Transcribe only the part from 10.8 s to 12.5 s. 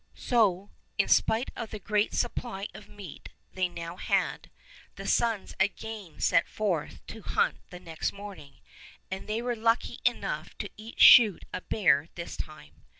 shoot a bear this